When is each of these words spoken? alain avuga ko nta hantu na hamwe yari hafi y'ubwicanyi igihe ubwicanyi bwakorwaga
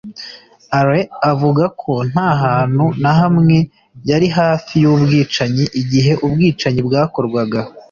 alain 0.77 1.07
avuga 1.31 1.63
ko 1.81 1.91
nta 2.11 2.29
hantu 2.43 2.85
na 3.01 3.11
hamwe 3.19 3.55
yari 4.09 4.27
hafi 4.37 4.73
y'ubwicanyi 4.83 5.65
igihe 5.81 6.11
ubwicanyi 6.25 6.81
bwakorwaga 6.87 7.59